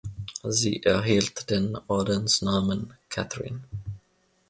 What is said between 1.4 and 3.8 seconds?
den Ordensnamen Catherine.